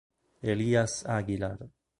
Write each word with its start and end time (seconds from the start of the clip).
Elías 0.41 1.05
Aguilar 1.05 1.69